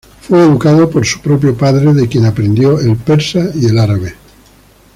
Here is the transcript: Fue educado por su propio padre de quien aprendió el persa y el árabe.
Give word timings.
Fue 0.21 0.39
educado 0.41 0.89
por 0.89 1.05
su 1.05 1.21
propio 1.21 1.55
padre 1.55 1.93
de 1.93 2.07
quien 2.07 2.25
aprendió 2.25 2.79
el 2.79 2.97
persa 2.97 3.51
y 3.53 3.67
el 3.67 3.77
árabe. 3.77 4.15